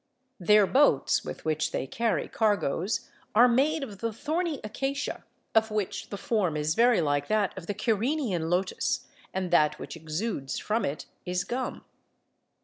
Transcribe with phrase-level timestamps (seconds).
[0.39, 6.09] Their boats with which they carry cargoes are made of the thorny acacia, of which
[6.09, 10.85] the form is very like that of the Kyrenian lotos, and that which exudes from
[10.85, 11.85] it is gum.